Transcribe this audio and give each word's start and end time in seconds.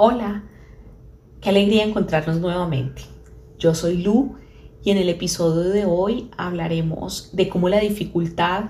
Hola, 0.00 0.44
qué 1.40 1.48
alegría 1.48 1.82
encontrarnos 1.82 2.38
nuevamente. 2.38 3.02
Yo 3.58 3.74
soy 3.74 3.96
Lu 3.96 4.36
y 4.84 4.92
en 4.92 4.96
el 4.96 5.08
episodio 5.08 5.70
de 5.70 5.86
hoy 5.86 6.30
hablaremos 6.36 7.30
de 7.32 7.48
cómo 7.48 7.68
la 7.68 7.80
dificultad 7.80 8.66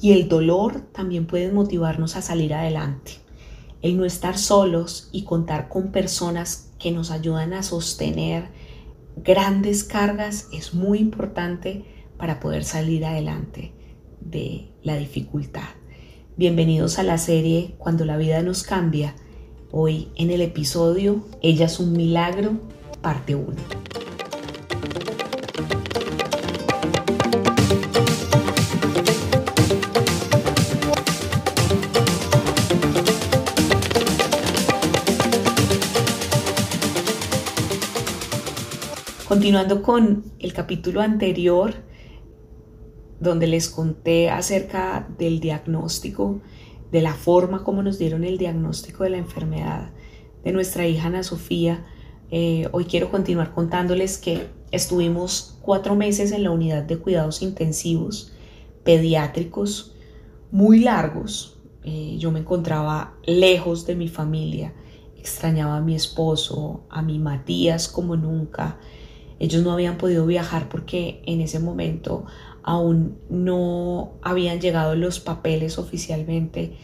y 0.00 0.12
el 0.12 0.26
dolor 0.26 0.80
también 0.92 1.26
pueden 1.26 1.54
motivarnos 1.54 2.16
a 2.16 2.22
salir 2.22 2.54
adelante. 2.54 3.12
El 3.82 3.98
no 3.98 4.06
estar 4.06 4.38
solos 4.38 5.10
y 5.12 5.24
contar 5.24 5.68
con 5.68 5.92
personas 5.92 6.72
que 6.78 6.92
nos 6.92 7.10
ayudan 7.10 7.52
a 7.52 7.62
sostener 7.62 8.48
grandes 9.16 9.84
cargas 9.84 10.48
es 10.50 10.72
muy 10.72 10.98
importante 10.98 11.84
para 12.16 12.40
poder 12.40 12.64
salir 12.64 13.04
adelante 13.04 13.74
de 14.18 14.72
la 14.82 14.96
dificultad. 14.96 15.68
Bienvenidos 16.38 16.98
a 16.98 17.02
la 17.02 17.18
serie 17.18 17.74
Cuando 17.76 18.06
la 18.06 18.16
vida 18.16 18.40
nos 18.40 18.62
cambia. 18.62 19.14
Hoy 19.76 20.12
en 20.14 20.30
el 20.30 20.40
episodio 20.40 21.24
Ella 21.42 21.66
es 21.66 21.80
un 21.80 21.94
milagro, 21.94 22.52
parte 23.02 23.34
1. 23.34 23.56
Continuando 39.26 39.82
con 39.82 40.22
el 40.38 40.52
capítulo 40.52 41.00
anterior, 41.00 41.74
donde 43.18 43.48
les 43.48 43.68
conté 43.68 44.30
acerca 44.30 45.08
del 45.18 45.40
diagnóstico, 45.40 46.40
de 46.94 47.02
la 47.02 47.14
forma 47.14 47.64
como 47.64 47.82
nos 47.82 47.98
dieron 47.98 48.22
el 48.22 48.38
diagnóstico 48.38 49.02
de 49.02 49.10
la 49.10 49.16
enfermedad 49.16 49.90
de 50.44 50.52
nuestra 50.52 50.86
hija 50.86 51.08
Ana 51.08 51.24
Sofía, 51.24 51.84
eh, 52.30 52.68
hoy 52.70 52.84
quiero 52.84 53.10
continuar 53.10 53.52
contándoles 53.52 54.16
que 54.16 54.46
estuvimos 54.70 55.58
cuatro 55.60 55.96
meses 55.96 56.30
en 56.30 56.44
la 56.44 56.52
unidad 56.52 56.84
de 56.84 56.98
cuidados 56.98 57.42
intensivos 57.42 58.32
pediátricos 58.84 59.96
muy 60.52 60.78
largos. 60.78 61.58
Eh, 61.82 62.14
yo 62.20 62.30
me 62.30 62.38
encontraba 62.38 63.14
lejos 63.24 63.86
de 63.86 63.96
mi 63.96 64.06
familia, 64.06 64.72
extrañaba 65.18 65.78
a 65.78 65.80
mi 65.80 65.96
esposo, 65.96 66.84
a 66.90 67.02
mi 67.02 67.18
Matías 67.18 67.88
como 67.88 68.14
nunca. 68.14 68.78
Ellos 69.40 69.64
no 69.64 69.72
habían 69.72 69.98
podido 69.98 70.26
viajar 70.26 70.68
porque 70.68 71.24
en 71.26 71.40
ese 71.40 71.58
momento 71.58 72.24
aún 72.64 73.18
no 73.28 74.14
habían 74.22 74.58
llegado 74.58 74.96
los 74.96 75.20
papeles 75.20 75.78
oficialmente 75.78 76.76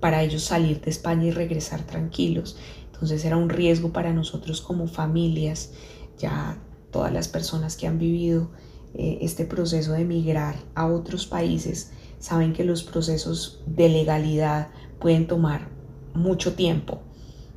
para 0.00 0.22
ellos 0.22 0.44
salir 0.44 0.80
de 0.80 0.90
España 0.90 1.26
y 1.26 1.30
regresar 1.32 1.82
tranquilos. 1.82 2.56
Entonces 2.92 3.24
era 3.24 3.36
un 3.36 3.48
riesgo 3.48 3.92
para 3.92 4.12
nosotros 4.12 4.60
como 4.60 4.86
familias, 4.86 5.72
ya 6.18 6.62
todas 6.92 7.12
las 7.12 7.26
personas 7.26 7.76
que 7.76 7.88
han 7.88 7.98
vivido 7.98 8.52
eh, 8.94 9.18
este 9.22 9.44
proceso 9.44 9.92
de 9.92 10.02
emigrar 10.02 10.54
a 10.76 10.86
otros 10.86 11.26
países 11.26 11.90
saben 12.20 12.52
que 12.52 12.62
los 12.62 12.84
procesos 12.84 13.60
de 13.66 13.88
legalidad 13.88 14.68
pueden 15.00 15.26
tomar 15.26 15.68
mucho 16.14 16.54
tiempo. 16.54 17.00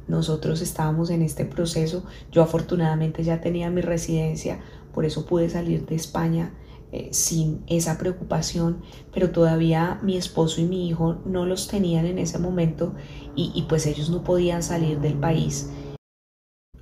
Nosotros 0.08 0.62
estábamos 0.62 1.12
en 1.12 1.22
este 1.22 1.46
proceso, 1.46 2.06
yo 2.32 2.42
afortunadamente 2.42 3.24
ya 3.24 3.40
tenía 3.40 3.70
mi 3.70 3.82
residencia, 3.82 4.62
por 4.94 5.06
eso 5.06 5.28
pude 5.28 5.48
salir 5.50 5.86
de 5.86 5.96
España 5.96 6.54
eh, 6.94 7.10
sin 7.12 7.64
esa 7.68 7.98
preocupación, 7.98 8.82
pero 9.14 9.32
todavía 9.32 10.00
mi 10.04 10.16
esposo 10.16 10.62
y 10.62 10.66
mi 10.66 10.88
hijo 10.88 11.18
no 11.26 11.46
los 11.46 11.68
tenían 11.68 12.06
en 12.06 12.18
ese 12.18 12.40
momento 12.40 12.96
y, 13.36 13.66
pues 13.68 13.86
ellos 13.86 14.10
no 14.10 14.24
podían 14.24 14.64
salir 14.64 15.00
del 15.00 15.14
país. 15.16 15.70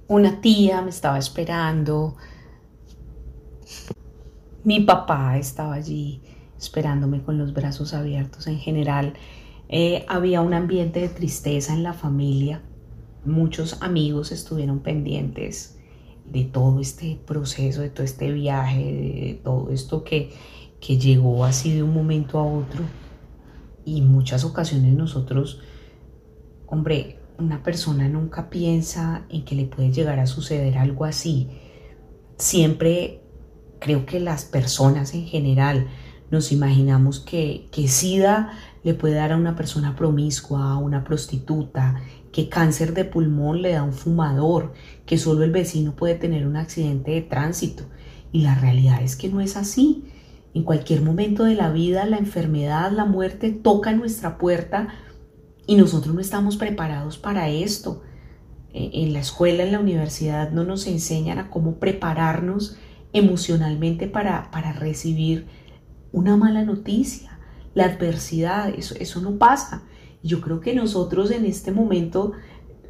Una 0.07 0.39
tía 0.41 0.81
me 0.81 0.91
estaba 0.91 1.17
esperando, 1.17 2.15
mi 4.63 4.81
papá 4.81 5.37
estaba 5.37 5.73
allí 5.73 6.21
esperándome 6.57 7.23
con 7.23 7.37
los 7.37 7.53
brazos 7.53 7.93
abiertos. 7.93 8.47
En 8.47 8.59
general, 8.59 9.13
eh, 9.69 10.05
había 10.07 10.41
un 10.41 10.53
ambiente 10.53 11.01
de 11.01 11.09
tristeza 11.09 11.73
en 11.73 11.83
la 11.83 11.93
familia. 11.93 12.61
Muchos 13.25 13.81
amigos 13.81 14.31
estuvieron 14.31 14.79
pendientes 14.79 15.74
de 16.31 16.43
todo 16.43 16.79
este 16.79 17.19
proceso, 17.25 17.81
de 17.81 17.89
todo 17.89 18.03
este 18.03 18.31
viaje, 18.31 18.83
de 18.83 19.41
todo 19.43 19.69
esto 19.71 20.03
que, 20.03 20.31
que 20.79 20.97
llegó 20.97 21.45
así 21.45 21.73
de 21.73 21.83
un 21.83 21.93
momento 21.93 22.39
a 22.39 22.43
otro. 22.43 22.83
Y 23.85 24.01
muchas 24.01 24.43
ocasiones 24.43 24.93
nosotros, 24.95 25.61
hombre, 26.67 27.19
una 27.37 27.63
persona 27.63 28.07
nunca 28.07 28.49
piensa 28.49 29.25
en 29.29 29.45
que 29.45 29.55
le 29.55 29.65
puede 29.65 29.91
llegar 29.91 30.19
a 30.19 30.25
suceder 30.25 30.77
algo 30.77 31.05
así. 31.05 31.49
Siempre 32.37 33.21
creo 33.79 34.05
que 34.05 34.19
las 34.19 34.45
personas 34.45 35.13
en 35.13 35.25
general 35.25 35.87
nos 36.31 36.51
imaginamos 36.51 37.19
que, 37.19 37.67
que 37.71 37.87
SIDA 37.87 38.51
le 38.83 38.93
puede 38.93 39.15
dar 39.15 39.31
a 39.31 39.37
una 39.37 39.55
persona 39.55 39.95
promiscua, 39.95 40.71
a 40.71 40.77
una 40.77 41.03
prostituta, 41.03 42.01
que 42.35 42.49
cáncer 42.49 42.93
de 42.93 43.05
pulmón 43.05 43.61
le 43.61 43.71
da 43.71 43.83
un 43.83 43.93
fumador, 43.93 44.73
que 45.05 45.17
solo 45.17 45.45
el 45.45 45.51
vecino 45.51 45.95
puede 45.95 46.15
tener 46.15 46.45
un 46.45 46.57
accidente 46.57 47.11
de 47.11 47.21
tránsito. 47.21 47.85
Y 48.33 48.41
la 48.41 48.55
realidad 48.55 49.01
es 49.01 49.15
que 49.15 49.29
no 49.29 49.39
es 49.39 49.55
así. 49.55 50.03
En 50.53 50.63
cualquier 50.63 51.01
momento 51.01 51.45
de 51.45 51.55
la 51.55 51.71
vida, 51.71 52.05
la 52.05 52.17
enfermedad, 52.17 52.91
la 52.91 53.05
muerte 53.05 53.51
toca 53.51 53.93
nuestra 53.93 54.37
puerta 54.37 54.89
y 55.65 55.77
nosotros 55.77 56.13
no 56.13 56.19
estamos 56.19 56.57
preparados 56.57 57.17
para 57.17 57.47
esto. 57.47 58.01
E, 58.73 59.03
en 59.03 59.13
la 59.13 59.19
escuela, 59.19 59.63
en 59.63 59.71
la 59.71 59.79
universidad, 59.79 60.51
no 60.51 60.65
nos 60.65 60.87
enseñan 60.87 61.39
a 61.39 61.49
cómo 61.49 61.79
prepararnos 61.79 62.75
emocionalmente 63.13 64.09
para, 64.09 64.51
para 64.51 64.73
recibir 64.73 65.47
una 66.11 66.35
mala 66.35 66.65
noticia 66.65 67.35
la 67.75 67.85
adversidad, 67.85 68.69
eso, 68.69 68.95
eso 68.99 69.21
no 69.21 69.37
pasa. 69.37 69.83
Yo 70.25 70.41
creo 70.41 70.59
que 70.59 70.73
nosotros 70.73 71.29
en 71.29 71.45
este 71.45 71.71
momento 71.71 72.31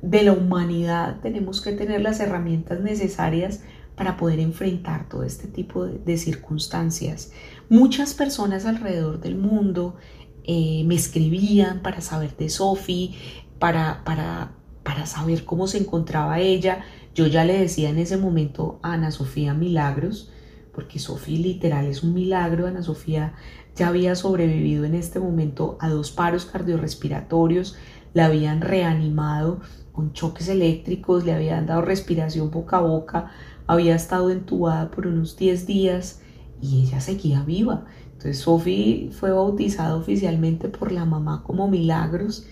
de 0.01 0.23
la 0.23 0.31
humanidad 0.31 1.19
tenemos 1.21 1.59
que 1.59 1.73
tener 1.73 1.99
las 2.01 2.21
herramientas 2.21 2.79
necesarias 2.79 3.59
para 3.97 4.15
poder 4.15 4.39
enfrentar 4.39 5.09
todo 5.09 5.23
este 5.23 5.49
tipo 5.49 5.85
de, 5.85 6.17
circunstancias. 6.17 7.33
Muchas 7.67 8.13
personas 8.13 8.65
alrededor 8.65 9.19
del 9.19 9.35
mundo 9.35 9.97
eh, 10.45 10.83
me 10.85 10.95
escribían 10.95 11.81
para 11.81 11.99
saber 11.99 12.37
de 12.37 12.47
Sophie, 12.47 13.15
para, 13.59 14.05
para, 14.05 14.53
para 14.83 15.05
saber 15.05 15.43
cómo 15.43 15.67
se 15.67 15.79
encontraba 15.79 16.39
ella. 16.39 16.85
Yo 17.13 17.27
ya 17.27 17.43
le 17.43 17.59
decía 17.59 17.89
en 17.89 17.97
ese 17.97 18.15
momento 18.15 18.79
a 18.81 18.93
Ana 18.93 19.11
Sofía 19.11 19.53
Milagros, 19.53 20.31
porque 20.73 20.99
Sofía 20.99 21.39
literal 21.39 21.85
es 21.87 22.01
un 22.01 22.13
milagro. 22.13 22.65
Ana 22.65 22.81
Sofía 22.81 23.33
ya 23.75 23.89
había 23.89 24.15
sobrevivido 24.15 24.85
en 24.85 24.95
este 24.95 25.19
momento 25.19 25.77
a 25.79 25.89
dos 25.89 26.11
paros 26.11 26.45
cardiorrespiratorios, 26.45 27.75
la 28.13 28.27
habían 28.27 28.61
reanimado 28.61 29.59
con 29.91 30.13
choques 30.13 30.47
eléctricos, 30.47 31.25
le 31.25 31.33
habían 31.33 31.65
dado 31.65 31.81
respiración 31.81 32.51
boca 32.51 32.77
a 32.77 32.81
boca, 32.81 33.31
había 33.67 33.95
estado 33.95 34.29
entubada 34.29 34.91
por 34.91 35.07
unos 35.07 35.37
10 35.37 35.67
días 35.67 36.21
y 36.61 36.83
ella 36.83 36.99
seguía 37.01 37.43
viva. 37.43 37.85
Entonces 38.13 38.39
Sofía 38.39 39.11
fue 39.11 39.31
bautizada 39.31 39.95
oficialmente 39.95 40.69
por 40.69 40.91
la 40.91 41.05
mamá 41.05 41.43
como 41.43 41.67
Milagros 41.67 42.47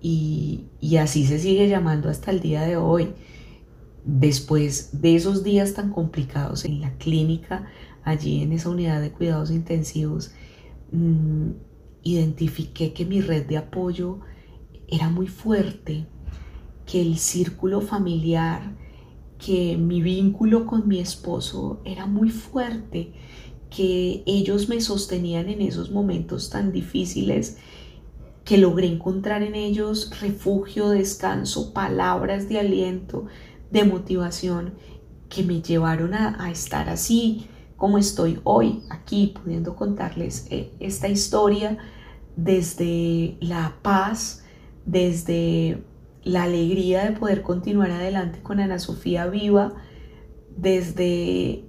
y, 0.00 0.66
y 0.80 0.96
así 0.96 1.26
se 1.26 1.38
sigue 1.38 1.68
llamando 1.68 2.08
hasta 2.08 2.30
el 2.30 2.40
día 2.40 2.62
de 2.62 2.76
hoy 2.76 3.14
después 4.04 5.00
de 5.00 5.16
esos 5.16 5.44
días 5.44 5.74
tan 5.74 5.90
complicados 5.90 6.64
en 6.64 6.80
la 6.80 6.92
clínica, 6.94 7.66
allí 8.02 8.42
en 8.42 8.52
esa 8.52 8.70
unidad 8.70 9.00
de 9.00 9.12
cuidados 9.12 9.50
intensivos, 9.50 10.32
mm, 10.92 11.50
identifiqué 12.02 12.92
que 12.92 13.04
mi 13.04 13.20
red 13.20 13.46
de 13.46 13.56
apoyo 13.58 14.20
era 14.88 15.08
muy 15.08 15.26
fuerte, 15.26 16.06
que 16.86 17.00
el 17.00 17.18
círculo 17.18 17.80
familiar, 17.80 18.76
que 19.38 19.76
mi 19.76 20.02
vínculo 20.02 20.66
con 20.66 20.88
mi 20.88 20.98
esposo 20.98 21.80
era 21.84 22.06
muy 22.06 22.30
fuerte, 22.30 23.12
que 23.70 24.22
ellos 24.26 24.68
me 24.68 24.80
sostenían 24.80 25.48
en 25.48 25.62
esos 25.62 25.90
momentos 25.90 26.50
tan 26.50 26.72
difíciles, 26.72 27.56
que 28.44 28.58
logré 28.58 28.88
encontrar 28.88 29.42
en 29.42 29.54
ellos 29.54 30.10
refugio, 30.20 30.88
descanso, 30.88 31.72
palabras 31.72 32.48
de 32.48 32.58
aliento, 32.58 33.26
de 33.70 33.84
motivación 33.84 34.74
que 35.28 35.44
me 35.44 35.62
llevaron 35.62 36.14
a, 36.14 36.50
estar 36.50 36.88
así 36.88 37.46
como 37.80 37.96
estoy 37.96 38.38
hoy, 38.44 38.82
aquí 38.90 39.32
pudiendo 39.42 39.74
contarles 39.74 40.46
eh, 40.50 40.70
esta 40.80 41.08
historia 41.08 41.78
desde 42.36 43.38
la 43.40 43.76
paz, 43.80 44.44
desde 44.84 45.82
la 46.22 46.42
alegría 46.42 47.06
de 47.06 47.12
poder 47.12 47.40
continuar 47.40 47.90
adelante 47.90 48.42
con 48.42 48.60
Ana 48.60 48.78
Sofía 48.78 49.28
viva, 49.28 49.72
desde 50.58 51.64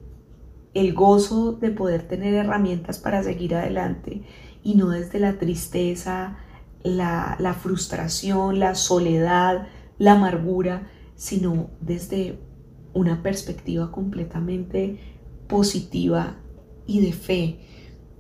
el 0.74 0.94
gozo 0.94 1.54
de 1.54 1.72
poder 1.72 2.10
tener 2.10 2.34
herramientas 2.34 3.00
para 3.00 3.24
seguir 3.24 3.56
adelante 3.56 4.24
y 4.64 4.76
no 4.76 4.90
desde 4.90 5.18
la 5.18 5.40
tristeza, 5.40 6.36
la 6.84 7.56
frustración, 7.58 8.60
la 8.60 8.76
soledad, 8.76 9.66
la 9.98 10.12
amargura, 10.12 10.90
sino 11.16 11.70
desde 11.80 12.38
una 12.94 13.24
perspectiva 13.24 13.94
completamente 13.94 15.21
positiva 15.52 16.38
y 16.88 17.02
de 17.02 17.12
fe. 17.12 17.60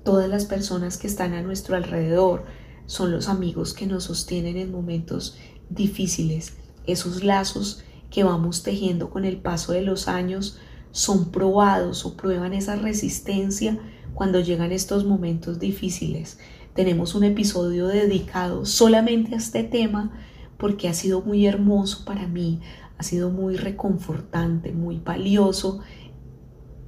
Todas 0.03 0.27
las 0.27 0.43
personas 0.43 0.97
que 0.97 1.07
están 1.07 1.33
a 1.33 1.41
nuestro 1.41 1.77
alrededor 1.77 2.43
son 2.87 3.13
los 3.13 3.29
amigos 3.29 3.73
que 3.73 3.87
nos 3.87 4.03
sostienen 4.03 4.57
en 4.57 4.69
momentos 4.69 5.37
difíciles. 5.69 6.57
Esos 6.85 7.23
lazos 7.23 7.85
que 8.09 8.25
vamos 8.25 8.63
tejiendo 8.63 9.09
con 9.09 9.23
el 9.23 9.37
paso 9.37 9.71
de 9.71 9.81
los 9.81 10.09
años 10.09 10.59
son 10.91 11.31
probados 11.31 12.05
o 12.05 12.17
prueban 12.17 12.51
esa 12.51 12.75
resistencia 12.75 13.79
cuando 14.13 14.41
llegan 14.41 14.73
estos 14.73 15.05
momentos 15.05 15.57
difíciles. 15.57 16.37
Tenemos 16.75 17.15
un 17.15 17.23
episodio 17.23 17.87
dedicado 17.87 18.65
solamente 18.65 19.35
a 19.35 19.37
este 19.37 19.63
tema 19.63 20.11
porque 20.57 20.89
ha 20.89 20.93
sido 20.93 21.21
muy 21.21 21.45
hermoso 21.45 22.03
para 22.03 22.27
mí, 22.27 22.59
ha 22.97 23.03
sido 23.03 23.29
muy 23.29 23.55
reconfortante, 23.55 24.73
muy 24.73 24.99
valioso, 24.99 25.79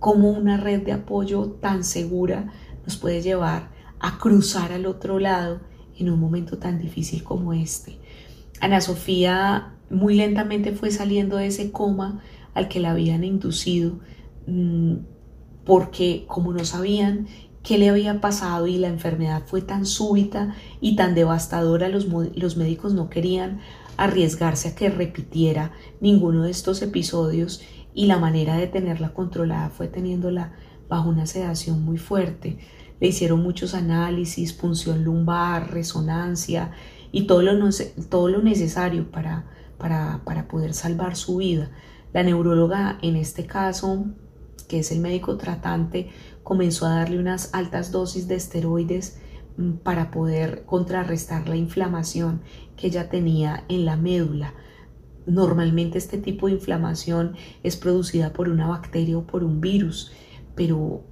como 0.04 0.32
una 0.32 0.58
red 0.58 0.82
de 0.82 0.92
apoyo 0.92 1.46
tan 1.62 1.86
segura 1.86 2.52
nos 2.86 2.98
puede 2.98 3.22
llevar 3.22 3.70
a 4.02 4.18
cruzar 4.18 4.74
al 4.74 4.86
otro 4.86 5.18
lado 5.18 5.62
en 5.98 6.10
un 6.10 6.20
momento 6.20 6.58
tan 6.58 6.78
difícil 6.78 7.24
como 7.24 7.54
este. 7.54 8.00
Ana 8.60 8.82
Sofía 8.82 9.76
muy 9.90 10.16
lentamente 10.16 10.74
fue 10.74 10.92
saliendo 10.92 11.38
de 11.38 11.48
ese 11.48 11.72
coma 11.72 12.22
al 12.54 12.68
que 12.68 12.82
la 12.82 12.92
habían 12.92 13.24
inducido 13.24 14.00
mm, 14.46 14.96
porque 15.64 16.26
como 16.28 16.52
no 16.52 16.66
sabían 16.66 17.28
qué 17.64 17.78
le 17.78 17.88
había 17.88 18.20
pasado 18.20 18.68
y 18.68 18.80
la 18.80 18.90
enfermedad 18.90 19.44
fue 19.46 19.62
tan 19.62 19.86
súbita 19.86 20.54
y 20.82 20.98
tan 20.98 21.16
devastadora, 21.16 21.88
los, 21.88 22.08
los 22.36 22.58
médicos 22.58 22.94
no 22.94 23.10
querían 23.10 23.62
arriesgarse 23.96 24.68
a 24.68 24.76
que 24.76 24.90
repitiera 24.90 25.72
ninguno 26.02 26.44
de 26.44 26.52
estos 26.52 26.82
episodios 26.82 27.62
y 27.94 28.08
la 28.08 28.18
manera 28.18 28.56
de 28.58 28.68
tenerla 28.68 29.14
controlada 29.14 29.70
fue 29.70 29.88
teniéndola 29.88 30.54
bajo 30.90 31.10
una 31.10 31.26
sedación 31.26 31.84
muy 31.84 31.98
fuerte. 31.98 32.58
Le 33.00 33.08
hicieron 33.08 33.42
muchos 33.42 33.74
análisis, 33.74 34.54
punción 34.54 35.04
lumbar, 35.04 35.72
resonancia 35.72 36.72
y 37.12 37.28
todo 37.28 37.42
lo, 37.42 37.70
todo 38.10 38.30
lo 38.30 38.42
necesario 38.42 39.12
para, 39.12 39.46
para, 39.78 40.22
para 40.26 40.48
poder 40.48 40.74
salvar 40.74 41.16
su 41.16 41.38
vida. 41.38 41.72
La 42.14 42.24
neuróloga 42.24 43.00
en 43.02 43.16
este 43.16 43.46
caso, 43.46 44.06
que 44.68 44.80
es 44.80 44.92
el 44.92 45.00
médico 45.00 45.38
tratante, 45.38 46.10
comenzó 46.44 46.86
a 46.86 46.96
darle 46.96 47.20
unas 47.20 47.54
altas 47.54 47.92
dosis 47.92 48.28
de 48.28 48.36
esteroides 48.36 49.20
mm, 49.58 49.72
para 49.84 50.12
poder 50.12 50.64
contrarrestar 50.66 51.50
la 51.50 51.56
inflamación 51.56 52.42
que 52.78 52.88
ella 52.88 53.10
tenía 53.10 53.64
en 53.68 53.86
la 53.86 53.98
médula. 53.98 54.54
Normalmente 55.26 55.98
este 55.98 56.18
tipo 56.18 56.48
de 56.48 56.54
inflamación 56.54 57.36
es 57.64 57.78
producida 57.78 58.34
por 58.34 58.50
una 58.50 58.68
bacteria 58.68 59.18
o 59.18 59.26
por 59.26 59.44
un 59.44 59.62
virus, 59.62 60.12
pero 60.56 61.04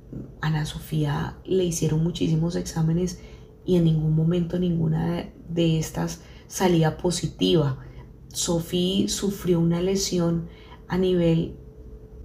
Ana 0.42 0.66
Sofía 0.66 1.38
le 1.46 1.64
hicieron 1.64 2.04
muchísimos 2.04 2.56
exámenes 2.56 3.22
y 3.66 3.78
en 3.78 3.86
ningún 3.86 4.16
momento 4.16 4.60
ninguna 4.60 5.30
de 5.48 5.80
estas 5.80 6.22
salía 6.48 6.98
positiva. 6.98 7.80
Sofía 8.28 9.08
sufrió 9.08 9.60
una 9.60 9.82
lesión 9.82 10.48
a 10.88 10.98
nivel 10.98 11.56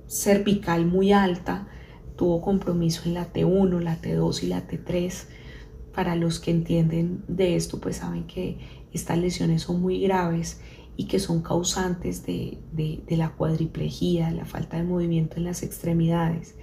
cervical 0.09 0.87
muy 0.87 1.13
alta, 1.13 1.69
tuvo 2.17 2.41
compromiso 2.41 3.03
en 3.05 3.15
la 3.15 3.33
T1, 3.33 3.81
la 3.81 4.01
T2 4.01 4.43
y 4.43 4.47
la 4.47 4.67
T3. 4.67 5.27
Para 5.95 6.15
los 6.15 6.41
que 6.41 6.51
entienden 6.51 7.25
de 7.27 7.57
esto, 7.57 7.81
pues 7.81 7.97
saben 7.97 8.27
que 8.27 8.59
estas 8.93 9.19
lesiones 9.19 9.63
son 9.63 9.81
muy 9.81 10.01
graves 10.01 10.61
y 10.97 11.07
que 11.07 11.19
son 11.19 11.43
causantes 11.43 12.25
de, 12.25 12.59
la 13.09 13.31
cuadriplejía, 13.31 14.31
la 14.31 14.45
falta 14.45 14.77
de 14.77 14.85
movimiento 14.85 15.37
en 15.37 15.45
las 15.45 15.63
extremidades. 15.63 16.57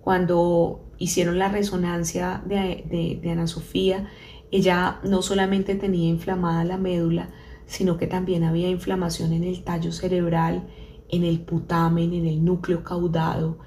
Cuando 0.00 0.92
hicieron 0.98 1.38
la 1.38 1.48
resonancia 1.48 2.42
de, 2.46 3.20
de 3.22 3.30
Ana 3.30 3.46
Sofía, 3.46 4.08
ella 4.50 5.00
no 5.04 5.22
solamente 5.22 5.74
tenía 5.74 6.08
inflamada 6.08 6.64
la 6.64 6.78
médula, 6.78 7.30
sino 7.66 7.96
que 7.96 8.06
también 8.06 8.44
había 8.44 8.68
inflamación 8.68 9.32
en 9.32 9.44
el 9.44 9.64
tallo 9.64 9.92
cerebral, 9.92 10.68
en 11.08 11.24
el 11.24 11.40
putamen, 11.40 12.12
en 12.12 12.26
el 12.26 12.44
núcleo 12.44 12.82
caudado 12.82 13.58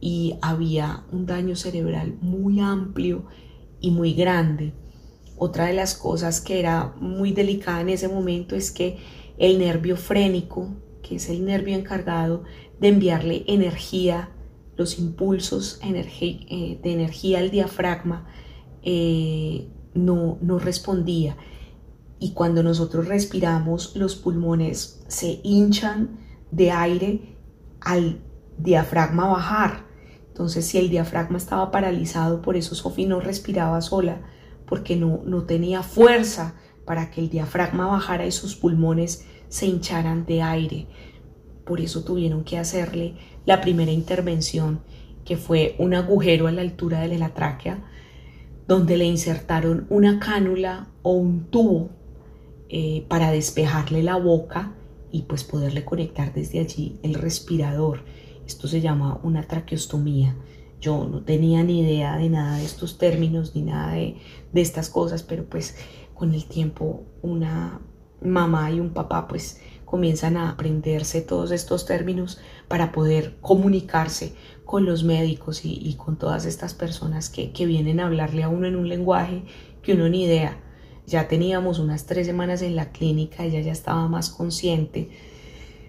y 0.00 0.36
había 0.42 1.04
un 1.12 1.24
daño 1.24 1.56
cerebral 1.56 2.18
muy 2.20 2.60
amplio 2.60 3.24
y 3.80 3.90
muy 3.90 4.12
grande. 4.12 4.74
Otra 5.36 5.66
de 5.66 5.74
las 5.74 5.94
cosas 5.94 6.40
que 6.40 6.60
era 6.60 6.94
muy 7.00 7.32
delicada 7.32 7.80
en 7.80 7.88
ese 7.88 8.08
momento 8.08 8.54
es 8.54 8.70
que 8.70 8.98
el 9.38 9.58
nervio 9.58 9.96
frénico, 9.96 10.68
que 11.02 11.16
es 11.16 11.28
el 11.28 11.44
nervio 11.44 11.76
encargado 11.76 12.44
de 12.80 12.88
enviarle 12.88 13.44
energía, 13.46 14.30
los 14.76 14.98
impulsos 14.98 15.80
eh, 15.82 16.78
de 16.82 16.92
energía 16.92 17.38
al 17.38 17.50
diafragma, 17.50 18.26
eh, 18.82 19.68
no, 19.94 20.38
no 20.40 20.58
respondía. 20.58 21.36
Y 22.18 22.32
cuando 22.32 22.62
nosotros 22.62 23.08
respiramos, 23.08 23.96
los 23.96 24.16
pulmones 24.16 25.04
se 25.08 25.40
hinchan 25.42 26.18
de 26.50 26.70
aire 26.70 27.36
al 27.80 28.20
diafragma 28.58 29.26
bajar. 29.26 29.84
Entonces, 30.28 30.66
si 30.66 30.78
el 30.78 30.90
diafragma 30.90 31.38
estaba 31.38 31.70
paralizado, 31.70 32.42
por 32.42 32.56
eso 32.56 32.74
Sophie 32.74 33.06
no 33.06 33.20
respiraba 33.20 33.80
sola, 33.80 34.22
porque 34.66 34.96
no, 34.96 35.22
no 35.24 35.44
tenía 35.44 35.82
fuerza 35.82 36.54
para 36.84 37.10
que 37.10 37.20
el 37.20 37.30
diafragma 37.30 37.86
bajara 37.86 38.26
y 38.26 38.32
sus 38.32 38.56
pulmones 38.56 39.26
se 39.48 39.66
hincharan 39.66 40.26
de 40.26 40.42
aire. 40.42 40.86
Por 41.64 41.80
eso 41.80 42.04
tuvieron 42.04 42.44
que 42.44 42.58
hacerle 42.58 43.14
la 43.46 43.60
primera 43.60 43.90
intervención, 43.90 44.80
que 45.24 45.36
fue 45.36 45.74
un 45.78 45.94
agujero 45.94 46.46
a 46.46 46.52
la 46.52 46.60
altura 46.60 47.00
de 47.00 47.18
la 47.18 47.30
tráquea, 47.30 47.84
donde 48.66 48.96
le 48.96 49.04
insertaron 49.04 49.86
una 49.90 50.18
cánula 50.18 50.88
o 51.02 51.12
un 51.12 51.50
tubo 51.50 51.90
eh, 52.68 53.04
para 53.08 53.30
despejarle 53.30 54.02
la 54.02 54.16
boca 54.16 54.72
y 55.10 55.22
pues 55.22 55.44
poderle 55.44 55.84
conectar 55.84 56.32
desde 56.34 56.60
allí 56.60 56.98
el 57.02 57.14
respirador. 57.14 58.00
Esto 58.46 58.68
se 58.68 58.80
llama 58.80 59.20
una 59.22 59.46
traqueostomía. 59.46 60.34
Yo 60.84 61.08
no 61.10 61.22
tenía 61.22 61.62
ni 61.62 61.80
idea 61.80 62.18
de 62.18 62.28
nada 62.28 62.58
de 62.58 62.64
estos 62.66 62.98
términos 62.98 63.54
ni 63.54 63.62
nada 63.62 63.94
de, 63.94 64.18
de 64.52 64.60
estas 64.60 64.90
cosas, 64.90 65.22
pero 65.22 65.46
pues 65.46 65.76
con 66.12 66.34
el 66.34 66.44
tiempo 66.44 67.06
una 67.22 67.80
mamá 68.20 68.70
y 68.70 68.80
un 68.80 68.90
papá 68.90 69.26
pues 69.26 69.62
comienzan 69.86 70.36
a 70.36 70.50
aprenderse 70.50 71.22
todos 71.22 71.52
estos 71.52 71.86
términos 71.86 72.38
para 72.68 72.92
poder 72.92 73.38
comunicarse 73.40 74.34
con 74.66 74.84
los 74.84 75.04
médicos 75.04 75.64
y, 75.64 75.94
con 75.94 76.18
todas 76.18 76.44
estas 76.44 76.74
personas 76.74 77.30
que, 77.30 77.50
que, 77.52 77.64
vienen 77.64 78.00
a 78.00 78.06
hablarle 78.06 78.42
a 78.42 78.50
uno 78.50 78.66
en 78.66 78.76
un 78.76 78.90
lenguaje 78.90 79.44
que 79.82 79.94
uno 79.94 80.10
ni 80.10 80.24
idea. 80.24 80.60
Ya 81.06 81.28
teníamos 81.28 81.78
unas 81.78 82.04
tres 82.04 82.26
semanas 82.26 82.60
en 82.60 82.76
la 82.76 82.92
clínica, 82.92 83.44
ella 83.44 83.60
ya 83.62 83.72
estaba 83.72 84.06
más 84.06 84.28
consciente. 84.28 85.08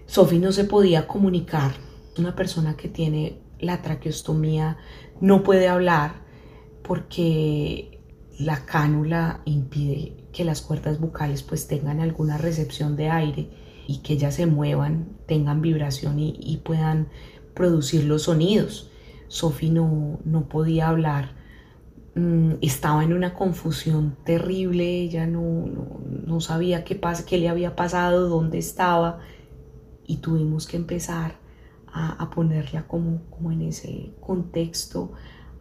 Sophie 0.06 0.38
no 0.38 0.52
se 0.52 0.64
podía 0.64 1.06
comunicar. 1.06 1.72
Una 2.16 2.34
persona 2.34 2.78
que 2.78 2.88
tiene 2.88 3.40
la 3.60 3.82
traqueostomía 3.82 4.78
no 5.20 5.42
puede 5.42 5.68
hablar 5.68 6.26
porque 6.82 8.00
la 8.38 8.66
cánula 8.66 9.40
impide 9.44 10.28
que 10.32 10.44
las 10.44 10.60
cuerdas 10.60 11.00
bucales 11.00 11.42
pues 11.42 11.66
tengan 11.66 12.00
alguna 12.00 12.36
recepción 12.36 12.96
de 12.96 13.08
aire 13.08 13.50
y 13.88 13.98
que 13.98 14.14
ellas 14.14 14.34
se 14.34 14.46
muevan, 14.46 15.08
tengan 15.26 15.62
vibración 15.62 16.18
y, 16.18 16.60
puedan 16.64 17.08
producir 17.54 18.04
los 18.04 18.22
sonidos. 18.24 18.90
Sophie 19.28 19.70
no, 19.70 20.18
no 20.24 20.48
podía 20.48 20.88
hablar, 20.88 21.30
mm, 22.14 22.54
estaba 22.60 23.04
en 23.04 23.12
una 23.12 23.34
confusión 23.34 24.16
terrible, 24.24 25.02
ella 25.02 25.26
no, 25.26 25.66
no, 26.26 26.40
sabía 26.40 26.84
qué, 26.84 27.00
qué 27.26 27.38
le 27.38 27.48
había 27.48 27.76
pasado, 27.76 28.28
dónde 28.28 28.58
estaba. 28.58 29.20
Y 30.06 30.18
tuvimos 30.18 30.66
que 30.66 30.76
empezar 30.76 31.45
a, 31.96 32.30
ponerla 32.30 32.86
como, 32.86 33.22
como 33.30 33.52
en 33.52 33.62
ese 33.62 34.14
contexto, 34.20 35.12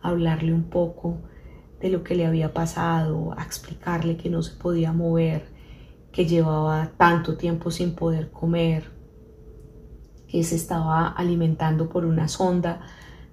a 0.02 0.10
hablarle 0.10 0.54
un 0.54 0.66
poco 0.66 1.22
de 1.80 1.90
lo 1.90 2.04
que 2.04 2.16
le 2.16 2.26
había 2.26 2.54
pasado, 2.54 3.34
a 3.38 3.44
explicarle 3.44 4.18
que 4.18 4.30
no 4.30 4.44
se 4.44 4.56
podía 4.56 4.92
mover, 4.92 5.50
que 6.12 6.26
llevaba 6.26 6.92
tanto 6.98 7.38
tiempo 7.38 7.72
sin 7.72 7.96
poder 7.96 8.32
comer, 8.32 8.92
que 10.28 10.44
se 10.44 10.56
estaba 10.56 11.08
alimentando 11.08 11.88
por 11.88 12.06
una 12.06 12.28
sonda 12.28 12.82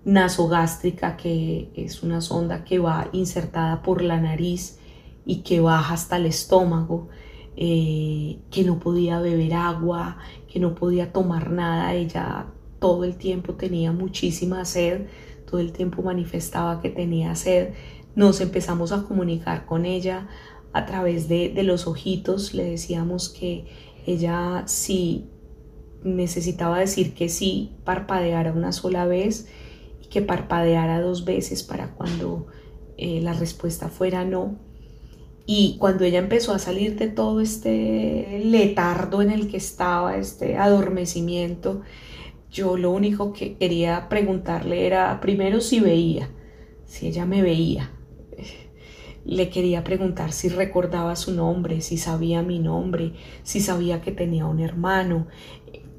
nasogástrica, 0.04 1.16
que 1.16 1.72
es 1.74 2.02
una 2.02 2.20
sonda 2.20 2.64
que 2.64 2.78
va 2.78 3.08
insertada 3.12 3.82
por 3.82 4.02
la 4.02 4.20
nariz 4.20 4.78
y 5.24 5.42
que 5.42 5.60
baja 5.60 5.94
hasta 5.94 6.16
el 6.16 6.26
estómago, 6.26 7.08
eh, 7.56 8.40
que 8.50 8.64
no 8.64 8.78
podía 8.78 9.20
beber 9.20 9.54
agua, 9.54 10.18
que 10.48 10.60
no 10.60 10.74
podía 10.74 11.12
tomar 11.12 11.50
nada, 11.50 11.94
ella 11.94 12.46
todo 12.82 13.04
el 13.04 13.16
tiempo 13.16 13.54
tenía 13.54 13.92
muchísima 13.92 14.64
sed, 14.64 15.06
todo 15.48 15.60
el 15.60 15.72
tiempo 15.72 16.02
manifestaba 16.02 16.80
que 16.82 16.90
tenía 16.90 17.36
sed, 17.36 17.74
nos 18.16 18.40
empezamos 18.40 18.90
a 18.90 19.04
comunicar 19.04 19.64
con 19.66 19.86
ella 19.86 20.28
a 20.72 20.84
través 20.84 21.28
de, 21.28 21.54
los 21.62 21.86
ojitos 21.86 22.54
le 22.54 22.64
decíamos 22.64 23.28
que 23.28 23.66
ella 24.04 24.64
si 24.66 25.26
necesitaba 26.02 26.80
decir 26.80 27.14
que 27.14 27.28
sí, 27.28 27.70
parpadeara 27.84 28.52
una 28.52 28.72
sola 28.72 29.06
vez 29.06 29.46
y 30.02 30.08
que 30.08 30.20
parpadeara 30.20 31.00
dos 31.00 31.24
veces 31.24 31.62
para 31.62 31.94
cuando 31.94 32.48
eh, 32.98 33.20
la 33.22 33.32
respuesta 33.32 33.90
fuera 33.90 34.24
no. 34.24 34.56
Y 35.46 35.76
cuando 35.78 36.04
ella 36.04 36.18
empezó 36.18 36.52
a 36.52 36.58
salir 36.58 36.96
de 36.96 37.06
todo 37.06 37.40
este 37.40 38.42
letardo 38.44 39.22
en 39.22 39.30
el 39.30 39.48
que 39.48 39.56
estaba, 39.56 40.16
este 40.16 40.56
adormecimiento, 40.56 41.82
yo 42.52 42.76
lo 42.76 42.90
único 42.90 43.32
que 43.32 43.56
quería 43.56 44.10
preguntarle 44.10 44.86
era 44.86 45.18
primero 45.20 45.62
si 45.62 45.80
veía, 45.80 46.28
si 46.84 47.06
ella 47.06 47.24
me 47.24 47.40
veía. 47.40 47.90
Le 49.24 49.48
quería 49.48 49.84
preguntar 49.84 50.32
si 50.32 50.50
recordaba 50.50 51.16
su 51.16 51.32
nombre, 51.32 51.80
si 51.80 51.96
sabía 51.96 52.42
mi 52.42 52.58
nombre, 52.58 53.14
si 53.42 53.60
sabía 53.60 54.02
que 54.02 54.12
tenía 54.12 54.46
un 54.46 54.60
hermano. 54.60 55.28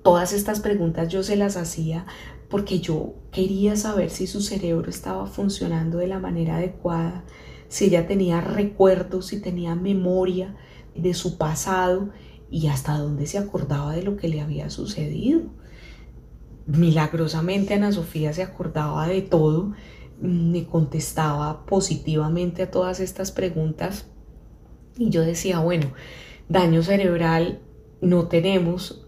Todas 0.04 0.32
estas 0.32 0.60
preguntas 0.60 1.10
yo 1.10 1.24
se 1.24 1.36
las 1.36 1.58
hacía 1.58 2.06
porque 2.50 2.80
yo 2.80 3.16
quería 3.32 3.76
saber 3.76 4.12
si 4.12 4.28
su 4.28 4.42
cerebro 4.42 4.92
estaba 4.92 5.26
funcionando 5.26 5.98
de 5.98 6.08
la 6.08 6.20
manera 6.20 6.58
adecuada, 6.58 7.24
si 7.68 7.86
ella 7.86 8.06
tenía 8.06 8.42
recuerdos, 8.42 9.28
si 9.28 9.42
tenía 9.42 9.74
memoria 9.74 10.56
de 10.94 11.16
su 11.16 11.40
pasado 11.40 12.12
y 12.52 12.68
hasta 12.68 12.96
dónde 12.96 13.26
se 13.26 13.40
acordaba 13.40 13.96
de 13.96 14.04
lo 14.04 14.18
que 14.18 14.28
le 14.28 14.42
había 14.42 14.70
sucedido. 14.70 15.62
Milagrosamente 16.65 17.74
Ana 17.74 17.91
Sofía 17.91 18.34
se 18.34 18.43
acordaba 18.43 19.08
de 19.08 19.22
todo, 19.22 19.74
me 20.20 20.65
contestaba 20.65 21.65
positivamente 21.65 22.63
a 22.63 22.72
todas 22.72 23.00
estas 23.00 23.32
preguntas 23.32 24.08
y 24.98 25.10
yo 25.10 25.22
decía, 25.22 25.60
bueno, 25.60 25.91
daño 26.48 26.84
cerebral 26.84 27.60
no 28.01 28.27
tenemos, 28.27 29.05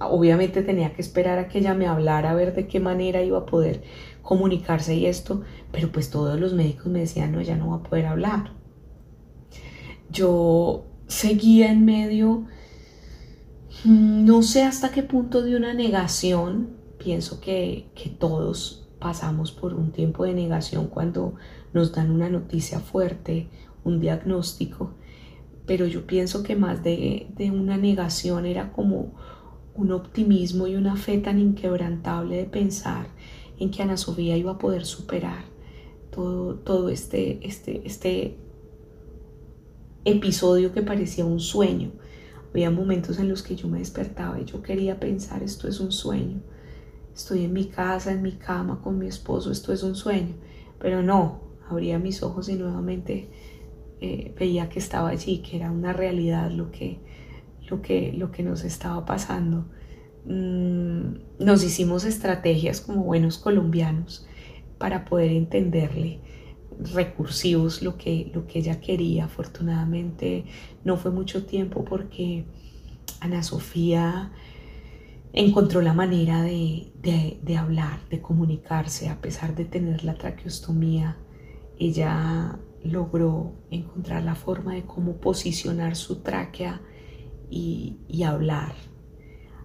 obviamente 0.00 0.62
tenía 0.62 0.92
que 0.92 1.02
esperar 1.02 1.38
a 1.38 1.48
que 1.48 1.58
ella 1.58 1.74
me 1.74 1.86
hablara 1.86 2.30
a 2.30 2.34
ver 2.34 2.54
de 2.54 2.66
qué 2.66 2.80
manera 2.80 3.22
iba 3.22 3.38
a 3.38 3.46
poder 3.46 3.82
comunicarse 4.22 4.94
y 4.94 5.06
esto, 5.06 5.42
pero 5.72 5.90
pues 5.90 6.10
todos 6.10 6.38
los 6.38 6.52
médicos 6.52 6.86
me 6.86 7.00
decían, 7.00 7.32
no, 7.32 7.40
ella 7.40 7.56
no 7.56 7.70
va 7.70 7.76
a 7.76 7.82
poder 7.82 8.06
hablar. 8.06 8.52
Yo 10.10 10.86
seguía 11.06 11.70
en 11.70 11.84
medio, 11.84 12.46
no 13.84 14.42
sé 14.42 14.62
hasta 14.62 14.90
qué 14.90 15.02
punto 15.02 15.42
de 15.42 15.56
una 15.56 15.74
negación, 15.74 16.76
pienso 16.98 17.40
que, 17.40 17.90
que 17.94 18.10
todos 18.10 18.88
pasamos 18.98 19.52
por 19.52 19.74
un 19.74 19.92
tiempo 19.92 20.24
de 20.24 20.34
negación 20.34 20.88
cuando 20.88 21.34
nos 21.72 21.92
dan 21.92 22.10
una 22.10 22.28
noticia 22.28 22.80
fuerte, 22.80 23.48
un 23.84 24.00
diagnóstico, 24.00 24.94
pero 25.66 25.86
yo 25.86 26.06
pienso 26.06 26.42
que 26.42 26.56
más 26.56 26.82
de, 26.82 27.28
de 27.36 27.50
una 27.50 27.76
negación 27.76 28.46
era 28.46 28.72
como 28.72 29.12
un 29.74 29.92
optimismo 29.92 30.66
y 30.66 30.74
una 30.74 30.96
fe 30.96 31.18
tan 31.18 31.38
inquebrantable 31.38 32.36
de 32.36 32.44
pensar 32.44 33.06
en 33.58 33.70
que 33.70 33.82
Ana 33.82 33.96
Sofía 33.96 34.36
iba 34.36 34.52
a 34.52 34.58
poder 34.58 34.84
superar 34.84 35.44
todo, 36.10 36.56
todo 36.56 36.88
este, 36.88 37.46
este, 37.46 37.82
este 37.86 38.38
episodio 40.04 40.72
que 40.72 40.82
parecía 40.82 41.24
un 41.24 41.40
sueño. 41.40 41.92
Había 42.50 42.70
momentos 42.70 43.18
en 43.18 43.28
los 43.28 43.42
que 43.42 43.56
yo 43.56 43.68
me 43.68 43.78
despertaba 43.78 44.40
y 44.40 44.44
yo 44.44 44.62
quería 44.62 44.98
pensar 44.98 45.42
esto 45.42 45.68
es 45.68 45.80
un 45.80 45.92
sueño. 45.92 46.40
Estoy 47.14 47.44
en 47.44 47.52
mi 47.52 47.66
casa, 47.66 48.12
en 48.12 48.22
mi 48.22 48.32
cama 48.32 48.80
con 48.82 48.98
mi 48.98 49.06
esposo, 49.06 49.50
esto 49.50 49.72
es 49.72 49.82
un 49.82 49.94
sueño. 49.94 50.34
Pero 50.78 51.02
no, 51.02 51.40
abría 51.68 51.98
mis 51.98 52.22
ojos 52.22 52.48
y 52.48 52.54
nuevamente 52.54 53.28
eh, 54.00 54.34
veía 54.38 54.68
que 54.68 54.78
estaba 54.78 55.08
allí, 55.08 55.38
que 55.38 55.56
era 55.56 55.70
una 55.70 55.92
realidad 55.92 56.50
lo 56.50 56.70
que, 56.70 57.00
lo 57.68 57.82
que, 57.82 58.12
lo 58.12 58.30
que 58.30 58.42
nos 58.42 58.64
estaba 58.64 59.04
pasando. 59.04 59.66
Mm, 60.24 61.44
nos 61.44 61.64
hicimos 61.64 62.04
estrategias 62.04 62.80
como 62.80 63.02
buenos 63.02 63.38
colombianos 63.38 64.26
para 64.78 65.04
poder 65.04 65.32
entenderle 65.32 66.20
recursivos 66.78 67.82
lo 67.82 67.96
que, 67.96 68.30
lo 68.34 68.46
que 68.46 68.60
ella 68.60 68.80
quería. 68.80 69.24
Afortunadamente 69.24 70.44
no 70.84 70.96
fue 70.96 71.10
mucho 71.10 71.44
tiempo 71.44 71.84
porque 71.84 72.44
Ana 73.20 73.42
Sofía 73.42 74.32
encontró 75.32 75.82
la 75.82 75.92
manera 75.92 76.42
de, 76.42 76.92
de, 77.42 77.56
hablar, 77.56 78.00
de 78.10 78.20
comunicarse, 78.20 79.08
a 79.08 79.20
pesar 79.20 79.54
de 79.54 79.64
tener 79.64 80.04
la 80.04 80.14
traqueostomía. 80.14 81.16
Ella 81.78 82.58
logró 82.82 83.52
encontrar 83.70 84.22
la 84.22 84.34
forma 84.34 84.74
de 84.74 84.84
cómo 84.84 85.16
posicionar 85.16 85.96
su 85.96 86.22
tráquea 86.22 86.80
y, 87.50 88.22
hablar. 88.24 88.74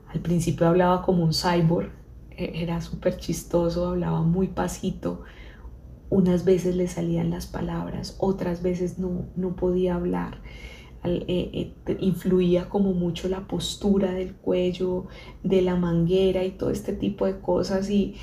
Al 0.07 0.19
principio 0.19 0.67
hablaba 0.67 1.01
como 1.01 1.23
un 1.23 1.33
cyborg, 1.33 1.91
e-, 2.31 2.61
era 2.63 2.81
súper 2.81 3.17
chistoso, 3.17 3.87
hablaba 3.89 4.21
muy 4.21 4.47
pasito. 4.47 5.23
Unas 6.13 6.45
veces 6.45 6.75
le 6.75 6.87
salían 6.87 7.31
las 7.31 7.47
palabras, 7.47 8.17
otras 8.19 8.61
veces 8.61 8.99
no, 8.99 9.25
no 9.35 9.55
podía 9.55 9.95
hablar. 9.95 10.41
Eh, 11.03 11.73
eh, 11.87 11.97
influía 12.01 12.69
como 12.69 12.93
mucho 12.93 13.27
la 13.29 13.47
postura 13.47 14.11
del 14.11 14.35
cuello, 14.35 15.07
de 15.43 15.63
la 15.63 15.75
manguera 15.75 16.45
y 16.45 16.51
todo 16.51 16.69
este 16.69 16.93
tipo 16.93 17.25
de 17.25 17.39
cosas 17.39 17.89
y 17.89 18.13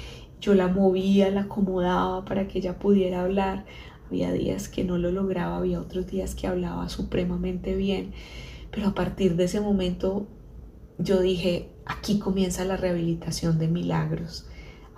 yo 0.40 0.54
la 0.54 0.68
movía, 0.68 1.32
la 1.32 1.42
acomodaba 1.42 2.24
para 2.24 2.46
que 2.46 2.60
ella 2.60 2.78
pudiera 2.78 3.22
hablar. 3.22 3.66
Había 4.06 4.32
días 4.32 4.68
que 4.68 4.84
no 4.84 4.96
lo 4.96 5.10
lograba, 5.10 5.56
había 5.56 5.80
otros 5.80 6.06
días 6.06 6.36
que 6.36 6.46
hablaba 6.46 6.88
supremamente 6.90 7.74
bien. 7.74 8.12
Pero 8.70 8.86
a 8.86 8.94
partir 8.94 9.34
de 9.34 9.44
ese 9.44 9.60
momento 9.60 10.28
yo 10.96 11.20
dije, 11.20 11.70
aquí 11.86 12.20
comienza 12.20 12.64
la 12.64 12.76
rehabilitación 12.76 13.58
de 13.58 13.66
milagros. 13.66 14.48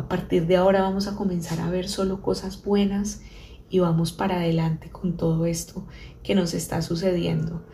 A 0.03 0.09
partir 0.09 0.49
de 0.49 0.57
ahora 0.57 0.83
vamos 0.83 1.07
a 1.07 1.15
comenzar 1.15 1.61
a 1.61 1.71
ver 1.71 1.89
solo 1.89 2.23
cosas 2.23 2.65
buenas 2.65 3.23
y 3.71 3.79
vamos 3.79 4.11
para 4.11 4.35
adelante 4.35 4.91
con 4.91 5.17
todo 5.17 5.47
esto 5.47 5.87
que 6.25 6.35
nos 6.35 6.55
está 6.55 6.83
sucediendo. 6.83 7.65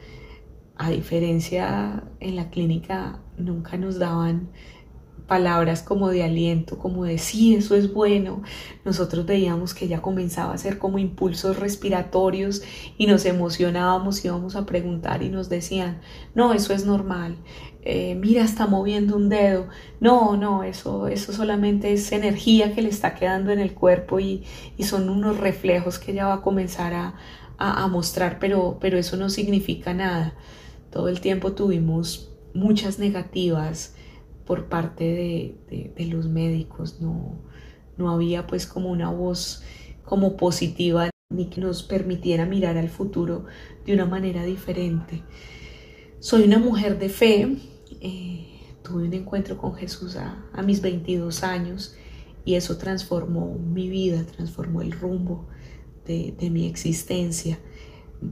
A 0.76 0.90
diferencia 0.90 2.04
en 2.20 2.36
la 2.36 2.50
clínica 2.50 3.22
nunca 3.38 3.78
nos 3.78 3.98
daban 3.98 4.50
palabras 5.26 5.82
como 5.82 6.10
de 6.10 6.22
aliento, 6.22 6.78
como 6.78 7.04
de 7.04 7.16
sí, 7.16 7.54
eso 7.54 7.74
es 7.74 7.94
bueno. 7.94 8.42
Nosotros 8.84 9.24
veíamos 9.24 9.72
que 9.72 9.88
ya 9.88 10.02
comenzaba 10.02 10.52
a 10.52 10.58
ser 10.58 10.78
como 10.78 10.98
impulsos 10.98 11.58
respiratorios 11.58 12.62
y 12.98 13.06
nos 13.06 13.24
emocionábamos, 13.24 14.22
íbamos 14.22 14.54
a 14.54 14.66
preguntar 14.66 15.22
y 15.22 15.30
nos 15.30 15.48
decían, 15.48 16.02
no, 16.34 16.52
eso 16.52 16.74
es 16.74 16.84
normal. 16.84 17.36
Eh, 17.90 18.14
mira, 18.16 18.44
está 18.44 18.66
moviendo 18.66 19.16
un 19.16 19.30
dedo. 19.30 19.68
No, 19.98 20.36
no, 20.36 20.62
eso, 20.62 21.08
eso 21.08 21.32
solamente 21.32 21.92
es 21.92 22.12
energía 22.12 22.74
que 22.74 22.82
le 22.82 22.90
está 22.90 23.14
quedando 23.14 23.50
en 23.50 23.60
el 23.60 23.72
cuerpo 23.72 24.20
y, 24.20 24.44
son 24.80 25.08
unos 25.08 25.38
reflejos 25.38 25.98
que 25.98 26.12
ella 26.12 26.26
va 26.26 26.34
a 26.34 26.42
comenzar 26.42 26.92
a, 26.92 27.14
a 27.56 27.88
mostrar, 27.88 28.38
pero, 28.38 28.78
pero 28.78 28.98
eso 28.98 29.16
no 29.16 29.30
significa 29.30 29.94
nada. 29.94 30.34
Todo 30.90 31.08
el 31.08 31.20
tiempo 31.20 31.52
tuvimos 31.52 32.30
muchas 32.52 32.98
negativas, 32.98 33.94
por 34.48 34.64
parte 34.70 35.04
de, 35.04 36.06
los 36.06 36.26
médicos, 36.26 37.02
no, 37.02 37.38
no 37.98 38.10
había 38.10 38.46
pues 38.46 38.66
como 38.66 38.90
una 38.90 39.10
voz 39.10 39.62
como 40.06 40.38
positiva 40.38 41.10
ni 41.28 41.50
que 41.50 41.60
nos 41.60 41.82
permitiera 41.82 42.46
mirar 42.46 42.78
al 42.78 42.88
futuro 42.88 43.44
de 43.84 43.92
una 43.92 44.06
manera 44.06 44.44
diferente. 44.44 45.22
Soy 46.18 46.44
una 46.44 46.58
mujer 46.58 46.98
de 46.98 47.10
fe, 47.10 47.58
eh, 48.00 48.60
tuve 48.82 49.04
un 49.04 49.14
encuentro 49.14 49.58
con 49.58 49.74
Jesús 49.74 50.16
a, 50.16 50.62
mis 50.62 50.80
22 50.80 51.42
años 51.42 51.94
y 52.44 52.54
eso 52.54 52.78
transformó 52.78 53.54
mi 53.54 53.88
vida, 53.88 54.24
transformó 54.24 54.82
el 54.82 54.92
rumbo 54.92 55.48
de, 56.06 56.34
de 56.38 56.50
mi 56.50 56.66
existencia. 56.66 57.58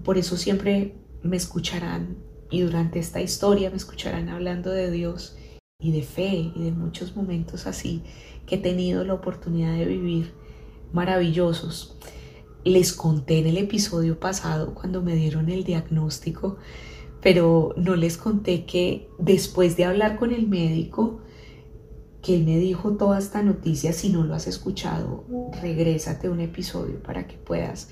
Por 0.05 0.19
eso 0.19 0.37
siempre 0.37 0.95
me 1.23 1.37
escucharán 1.37 2.17
y 2.51 2.61
durante 2.61 2.99
esta 2.99 3.21
historia 3.21 3.71
me 3.71 3.77
escucharán 3.77 4.29
hablando 4.29 4.71
de 4.71 4.91
Dios 4.91 5.37
y 5.79 5.93
de 5.93 6.03
fe 6.03 6.53
y 6.55 6.65
de 6.65 6.73
muchos 6.73 7.17
momentos 7.17 7.67
así 7.67 8.03
que 8.47 8.55
he 8.55 8.59
tenido 8.59 9.05
la 9.05 9.15
oportunidad 9.15 9.77
de 9.77 9.85
vivir 9.85 10.33
maravillosos. 10.93 11.97
Les 12.65 12.93
conté 12.93 13.39
en 13.39 13.47
el 13.47 13.59
episodio 13.59 14.19
pasado 14.19 14.75
cuando 14.75 15.03
me 15.03 15.15
dieron 15.15 15.51
el 15.51 15.65
diagnóstico, 15.65 16.57
pero 17.27 17.75
no 17.77 17.97
les 17.97 18.19
conté 18.19 18.67
que 18.67 19.09
después 19.19 19.77
de 19.77 19.85
hablar 19.85 20.17
con 20.17 20.33
el 20.33 20.47
médico, 20.47 21.23
que 22.23 22.37
él 22.37 22.45
me 22.45 22.57
dijo 22.57 22.93
toda 22.93 23.19
esta 23.19 23.43
noticia, 23.43 23.93
si 23.93 24.11
no 24.11 24.23
lo 24.23 24.33
has 24.33 24.47
escuchado, 24.47 25.25
regrésate 25.61 26.29
un 26.29 26.39
episodio 26.39 27.03
para 27.03 27.27
que 27.27 27.37
puedas 27.37 27.91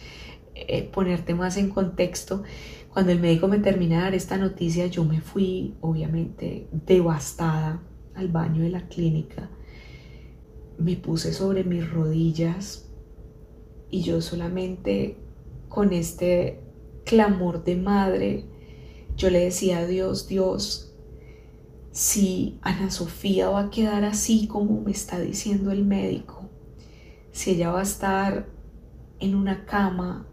eh, 0.54 0.84
ponerte 0.84 1.34
más 1.34 1.56
en 1.56 1.70
contexto. 1.70 2.44
Cuando 2.92 3.10
el 3.10 3.18
médico 3.18 3.48
me 3.48 3.58
termina 3.58 3.96
de 3.96 4.02
dar 4.02 4.14
esta 4.14 4.36
noticia, 4.36 4.86
yo 4.86 5.04
me 5.04 5.20
fui 5.20 5.74
obviamente 5.80 6.68
devastada 6.86 7.82
al 8.14 8.28
baño 8.28 8.62
de 8.62 8.70
la 8.70 8.86
clínica. 8.86 9.50
Me 10.78 10.94
puse 10.94 11.32
sobre 11.32 11.64
mis 11.64 11.90
rodillas 11.90 12.88
y 13.90 14.02
yo 14.02 14.20
solamente 14.20 15.18
con 15.68 15.92
este 15.92 16.60
clamor 17.04 17.64
de 17.64 17.74
madre, 17.74 18.53
yo 19.16 19.30
le 19.30 19.40
decía 19.40 19.78
a 19.78 19.86
Dios, 19.86 20.26
Dios, 20.28 20.92
si 21.92 22.58
Ana 22.62 22.90
Sofía 22.90 23.48
va 23.50 23.60
a 23.60 23.70
quedar 23.70 24.04
así 24.04 24.46
como 24.48 24.80
me 24.80 24.90
está 24.90 25.20
diciendo 25.20 25.70
el 25.70 25.84
médico, 25.84 26.48
si 27.32 27.52
ella 27.52 27.70
va 27.70 27.80
a 27.80 27.84
estar 27.84 28.48
en 29.20 29.34
una 29.34 29.64
cama 29.64 30.26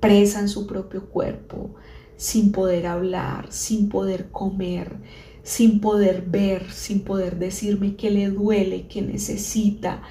presa 0.00 0.40
en 0.40 0.48
su 0.48 0.66
propio 0.66 1.08
cuerpo, 1.08 1.74
sin 2.16 2.52
poder 2.52 2.86
hablar, 2.86 3.52
sin 3.52 3.88
poder 3.88 4.30
comer, 4.30 4.96
sin 5.42 5.80
poder 5.80 6.22
ver, 6.22 6.70
sin 6.72 7.00
poder 7.00 7.38
decirme 7.38 7.96
qué 7.96 8.10
le 8.10 8.28
duele, 8.30 8.88
qué 8.88 9.02
necesita, 9.02 10.02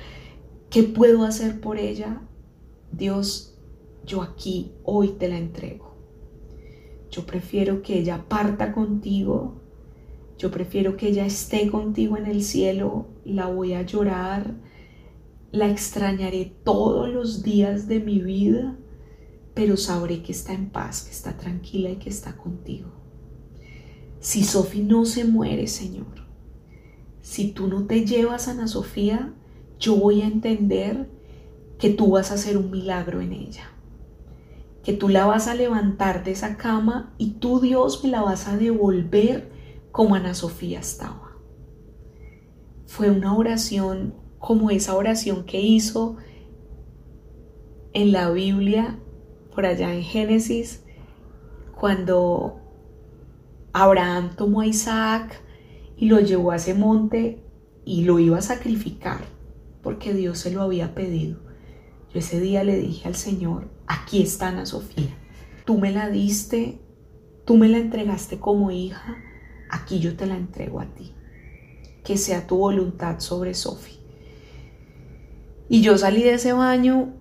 qué 0.70 0.84
puedo 0.84 1.24
hacer 1.26 1.62
por 1.62 1.78
ella, 1.78 2.22
Dios, 2.92 3.58
yo 4.06 4.22
aquí 4.22 4.72
hoy 4.84 5.10
te 5.10 5.28
la 5.28 5.38
entrego. 5.38 5.85
Yo 7.16 7.26
prefiero 7.26 7.82
que 7.82 7.98
ella 7.98 8.26
parta 8.28 8.74
contigo, 8.74 9.62
yo 10.38 10.52
prefiero 10.52 10.98
que 10.98 11.08
ella 11.08 11.26
esté 11.26 11.72
contigo 11.72 12.18
en 12.18 12.26
el 12.26 12.44
cielo, 12.44 13.08
la 13.24 13.46
voy 13.48 13.72
a 13.72 13.84
llorar, 13.84 14.56
la 15.54 15.70
extrañaré 15.70 16.58
todos 16.66 17.08
los 17.08 17.42
días 17.42 17.88
de 17.88 18.02
mi 18.02 18.20
vida, 18.20 18.78
pero 19.54 19.78
sabré 19.78 20.24
que 20.24 20.34
está 20.34 20.52
en 20.52 20.70
paz, 20.70 21.04
que 21.04 21.12
está 21.12 21.38
tranquila 21.38 21.90
y 21.90 21.96
que 21.96 22.10
está 22.10 22.36
contigo. 22.36 22.90
Si 24.20 24.44
Sofía 24.44 24.84
no 24.84 25.06
se 25.06 25.24
muere, 25.24 25.68
Señor, 25.68 26.28
si 27.22 27.54
tú 27.54 27.70
no 27.70 27.86
te 27.86 28.06
llevas 28.06 28.50
a 28.50 28.52
Ana 28.52 28.68
Sofía, 28.68 29.34
yo 29.80 29.96
voy 29.96 30.22
a 30.22 30.28
entender 30.28 31.10
que 31.80 31.92
tú 31.92 32.12
vas 32.12 32.32
a 32.32 32.34
hacer 32.34 32.58
un 32.58 32.72
milagro 32.72 33.22
en 33.22 33.32
ella, 33.32 33.72
que 34.86 34.94
tú 34.94 35.10
la 35.10 35.26
vas 35.26 35.48
a 35.48 35.56
levantar 35.56 36.24
de 36.24 36.32
esa 36.32 36.58
cama 36.58 37.14
y 37.18 37.32
tú 37.32 37.60
Dios 37.60 38.04
me 38.04 38.12
la 38.12 38.22
vas 38.22 38.48
a 38.48 38.56
devolver 38.56 39.52
como 39.92 40.14
Ana 40.14 40.36
Sofía 40.36 40.80
estaba. 40.80 41.32
Fue 42.86 43.10
una 43.10 43.36
oración 43.36 44.14
como 44.38 44.70
esa 44.70 44.96
oración 44.96 45.44
que 45.46 45.60
hizo 45.60 46.18
en 47.94 48.12
la 48.12 48.30
Biblia, 48.30 49.00
por 49.56 49.66
allá 49.66 49.92
en 49.92 50.04
Génesis, 50.04 50.84
cuando 51.74 52.60
Abraham 53.74 54.36
tomó 54.36 54.62
a 54.62 54.68
Isaac 54.68 55.42
y 55.98 56.10
lo 56.10 56.20
llevó 56.20 56.52
a 56.52 56.58
ese 56.58 56.76
monte 56.76 57.44
y 57.86 58.04
lo 58.04 58.20
iba 58.20 58.38
a 58.38 58.42
sacrificar 58.42 59.22
porque 59.82 60.14
Dios 60.14 60.38
se 60.38 60.52
lo 60.52 60.62
había 60.62 60.94
pedido. 60.94 61.40
Yo 62.14 62.20
ese 62.20 62.40
día 62.40 62.64
le 62.64 62.78
dije 62.78 63.08
al 63.08 63.16
Señor, 63.16 63.75
aquí 63.88 64.22
está 64.22 64.50
Ana 64.50 64.66
Sofía, 64.66 65.16
tú 65.66 65.78
me 65.78 65.92
la 65.92 66.10
diste, 66.10 66.80
tú 67.46 67.58
me 67.58 67.68
la 67.68 67.78
entregaste 67.78 68.40
como 68.40 68.72
hija, 68.72 69.18
aquí 69.70 70.00
yo 70.00 70.16
te 70.16 70.26
la 70.26 70.36
entrego 70.36 70.80
a 70.80 70.94
ti. 70.94 71.14
Que 72.04 72.18
sea 72.18 72.46
tu 72.46 72.58
voluntad 72.58 73.20
sobre 73.20 73.54
Sofía. 73.56 73.98
Y 75.68 75.82
yo 75.82 75.98
salí 75.98 76.22
de 76.22 76.34
ese 76.36 76.54
baño 76.54 77.16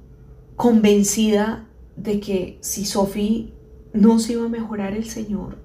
convencida 0.56 1.68
de 1.96 2.20
que 2.20 2.58
si 2.60 2.84
Sofía 2.84 3.46
no 3.94 4.18
se 4.18 4.34
iba 4.34 4.44
a 4.44 4.48
mejorar 4.50 4.92
el 4.92 5.06
Señor, 5.06 5.58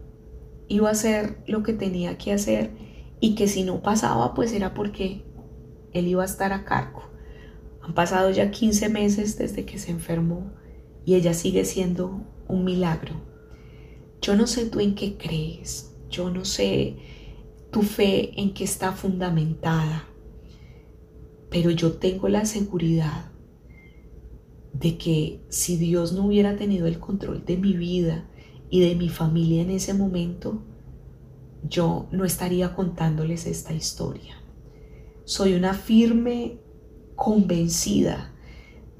iba 0.69 0.87
a 0.87 0.93
hacer 0.93 1.43
lo 1.47 1.63
que 1.63 1.73
tenía 1.73 2.17
que 2.17 2.31
hacer 2.31 2.71
y 3.19 3.35
que 3.35 3.47
si 3.47 3.63
no 3.63 3.81
pasaba, 3.81 4.33
pues 4.33 4.53
era 4.53 4.73
porque 4.73 5.25
Él 5.91 6.07
iba 6.07 6.21
a 6.21 6.25
estar 6.25 6.53
a 6.53 6.63
cargo. 6.63 7.03
Han 7.81 7.93
pasado 7.93 8.29
ya 8.29 8.51
15 8.51 8.87
meses 8.89 9.37
desde 9.37 9.65
que 9.65 9.79
se 9.79 9.91
enfermó 9.91 10.51
y 11.05 11.15
ella 11.15 11.33
sigue 11.33 11.65
siendo 11.65 12.21
un 12.47 12.63
milagro. 12.63 13.13
Yo 14.21 14.35
no 14.35 14.47
sé 14.47 14.65
tú 14.65 14.79
en 14.79 14.95
qué 14.95 15.17
crees, 15.17 15.95
yo 16.09 16.29
no 16.29 16.45
sé 16.45 16.97
tu 17.71 17.83
fe 17.83 18.39
en 18.39 18.53
qué 18.53 18.63
está 18.63 18.91
fundamentada, 18.91 20.07
pero 21.49 21.71
yo 21.71 21.93
tengo 21.93 22.27
la 22.27 22.45
seguridad 22.45 23.31
de 24.73 24.97
que 24.97 25.41
si 25.49 25.77
Dios 25.77 26.13
no 26.13 26.25
hubiera 26.25 26.55
tenido 26.55 26.87
el 26.87 26.99
control 26.99 27.45
de 27.45 27.57
mi 27.57 27.73
vida 27.73 28.29
y 28.69 28.81
de 28.81 28.95
mi 28.95 29.09
familia 29.09 29.61
en 29.61 29.71
ese 29.71 29.93
momento, 29.93 30.63
yo 31.67 32.07
no 32.11 32.25
estaría 32.25 32.75
contándoles 32.75 33.45
esta 33.45 33.73
historia. 33.73 34.35
Soy 35.25 35.53
una 35.53 35.73
firme 35.73 36.59
convencida 37.15 38.33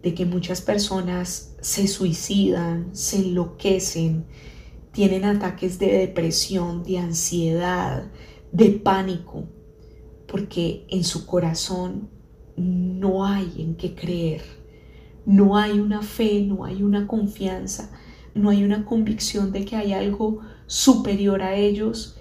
de 0.02 0.14
que 0.14 0.26
muchas 0.26 0.62
personas 0.62 1.56
se 1.62 1.88
suicidan, 1.88 2.90
se 2.94 3.18
enloquecen, 3.18 4.26
tienen 4.92 5.26
ataques 5.26 5.80
de 5.80 5.98
depresión, 6.00 6.84
de 6.84 7.00
ansiedad, 7.00 8.12
de 8.52 8.70
pánico, 8.72 9.46
porque 10.28 10.86
en 10.90 11.04
su 11.04 11.26
corazón 11.26 12.10
no 12.56 13.26
hay 13.26 13.54
en 13.58 13.76
qué 13.76 13.96
creer, 13.96 14.42
no 15.26 15.58
hay 15.58 15.80
una 15.80 16.02
fe, 16.02 16.42
no 16.42 16.66
hay 16.66 16.82
una 16.84 17.08
confianza, 17.08 17.92
no 18.34 18.50
hay 18.50 18.64
una 18.64 18.86
convicción 18.86 19.52
de 19.52 19.66
que 19.66 19.76
hay 19.76 19.94
algo 19.94 20.40
superior 20.66 21.42
a 21.42 21.56
ellos 21.56 22.18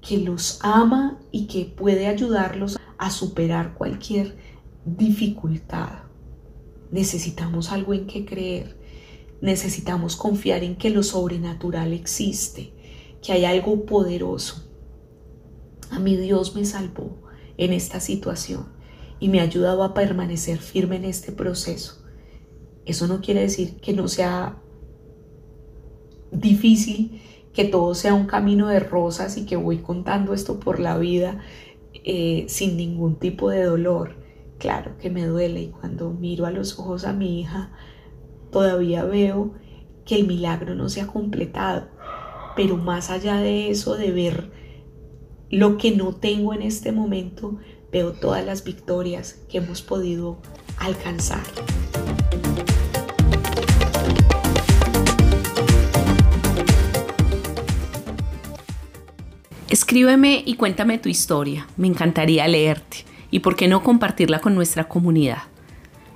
que 0.00 0.18
los 0.18 0.58
ama 0.62 1.18
y 1.30 1.46
que 1.46 1.64
puede 1.64 2.06
ayudarlos 2.06 2.78
a 2.98 3.10
superar 3.10 3.74
cualquier 3.74 4.36
dificultad. 4.84 6.01
Necesitamos 6.92 7.72
algo 7.72 7.94
en 7.94 8.06
que 8.06 8.24
creer, 8.24 8.76
necesitamos 9.40 10.14
confiar 10.14 10.62
en 10.62 10.76
que 10.76 10.90
lo 10.90 11.02
sobrenatural 11.02 11.92
existe, 11.92 12.72
que 13.20 13.32
hay 13.32 13.44
algo 13.44 13.84
poderoso. 13.84 14.70
A 15.90 15.98
mi 15.98 16.16
Dios 16.16 16.54
me 16.54 16.64
salvó 16.64 17.22
en 17.56 17.72
esta 17.72 17.98
situación 17.98 18.66
y 19.18 19.28
me 19.28 19.40
ha 19.40 19.44
ayudado 19.44 19.82
a 19.82 19.94
permanecer 19.94 20.58
firme 20.58 20.96
en 20.96 21.06
este 21.06 21.32
proceso. 21.32 22.04
Eso 22.84 23.06
no 23.06 23.20
quiere 23.20 23.40
decir 23.40 23.76
que 23.80 23.92
no 23.92 24.06
sea 24.06 24.60
difícil, 26.30 27.20
que 27.52 27.64
todo 27.64 27.94
sea 27.94 28.14
un 28.14 28.26
camino 28.26 28.68
de 28.68 28.80
rosas 28.80 29.36
y 29.36 29.46
que 29.46 29.56
voy 29.56 29.78
contando 29.78 30.34
esto 30.34 30.58
por 30.58 30.80
la 30.80 30.98
vida 30.98 31.40
eh, 32.04 32.46
sin 32.48 32.76
ningún 32.76 33.16
tipo 33.16 33.50
de 33.50 33.64
dolor. 33.64 34.21
Claro 34.62 34.96
que 34.96 35.10
me 35.10 35.26
duele 35.26 35.60
y 35.60 35.68
cuando 35.70 36.10
miro 36.10 36.46
a 36.46 36.52
los 36.52 36.78
ojos 36.78 37.04
a 37.04 37.12
mi 37.12 37.40
hija, 37.40 37.72
todavía 38.52 39.02
veo 39.02 39.54
que 40.06 40.14
el 40.14 40.24
milagro 40.28 40.76
no 40.76 40.88
se 40.88 41.00
ha 41.00 41.08
completado. 41.08 41.88
Pero 42.54 42.76
más 42.76 43.10
allá 43.10 43.38
de 43.38 43.72
eso, 43.72 43.96
de 43.96 44.12
ver 44.12 44.52
lo 45.50 45.78
que 45.78 45.90
no 45.90 46.14
tengo 46.14 46.54
en 46.54 46.62
este 46.62 46.92
momento, 46.92 47.58
veo 47.90 48.12
todas 48.12 48.46
las 48.46 48.62
victorias 48.62 49.42
que 49.50 49.58
hemos 49.58 49.82
podido 49.82 50.38
alcanzar. 50.78 51.42
Escríbeme 59.68 60.44
y 60.46 60.54
cuéntame 60.54 60.98
tu 60.98 61.08
historia, 61.08 61.66
me 61.76 61.88
encantaría 61.88 62.46
leerte 62.46 63.11
y 63.32 63.40
por 63.40 63.56
qué 63.56 63.66
no 63.66 63.82
compartirla 63.82 64.38
con 64.38 64.54
nuestra 64.54 64.84
comunidad. 64.84 65.42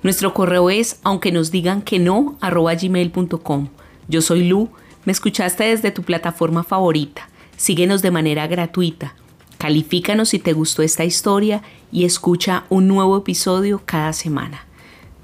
Nuestro 0.04 0.32
correo 0.32 0.70
es 0.70 1.00
aunque 1.02 1.32
nos 1.32 1.50
digan 1.50 1.82
que 1.82 1.98
no 1.98 2.36
arroba 2.40 2.76
gmail.com. 2.76 3.68
Yo 4.06 4.22
soy 4.22 4.46
Lu, 4.46 4.68
me 5.04 5.10
escuchaste 5.10 5.64
desde 5.64 5.90
tu 5.90 6.04
plataforma 6.04 6.62
favorita. 6.62 7.28
Síguenos 7.56 8.02
de 8.02 8.12
manera 8.12 8.46
gratuita 8.46 9.14
Califícanos 9.58 10.28
si 10.30 10.38
te 10.38 10.52
gustó 10.52 10.82
esta 10.82 11.04
historia 11.04 11.62
y 11.90 12.04
escucha 12.04 12.64
un 12.68 12.88
nuevo 12.88 13.16
episodio 13.16 13.82
cada 13.84 14.12
semana. 14.12 14.66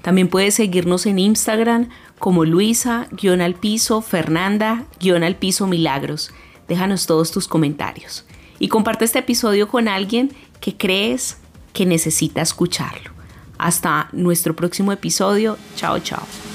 También 0.01 0.27
puedes 0.27 0.55
seguirnos 0.55 1.05
en 1.05 1.19
Instagram 1.19 1.89
como 2.19 2.43
Luisa-al 2.43 3.55
piso, 3.55 4.01
Fernanda-al 4.01 5.35
piso 5.35 5.67
Milagros. 5.67 6.31
Déjanos 6.67 7.05
todos 7.05 7.31
tus 7.31 7.47
comentarios. 7.47 8.25
Y 8.59 8.69
comparte 8.69 9.05
este 9.05 9.19
episodio 9.19 9.67
con 9.67 9.87
alguien 9.87 10.31
que 10.59 10.75
crees 10.75 11.37
que 11.73 11.85
necesita 11.85 12.41
escucharlo. 12.41 13.11
Hasta 13.57 14.09
nuestro 14.11 14.55
próximo 14.55 14.91
episodio. 14.91 15.57
Chao, 15.75 15.99
chao. 15.99 16.52